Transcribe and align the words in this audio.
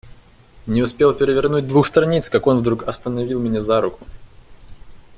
Не 0.67 0.81
успел 0.81 1.13
перевернуть 1.13 1.67
двух 1.67 1.85
страниц, 1.85 2.27
как 2.31 2.47
он 2.47 2.57
вдруг 2.57 2.87
остановил 2.87 3.39
меня 3.39 3.61
за 3.61 3.81
руку. 3.81 4.07